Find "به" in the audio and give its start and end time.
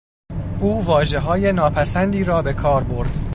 2.41-2.53